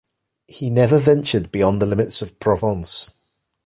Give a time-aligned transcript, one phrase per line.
[0.47, 3.13] He never ventured beyond the limits of Provence.